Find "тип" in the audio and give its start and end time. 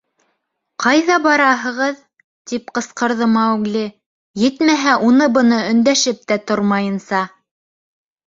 2.51-2.71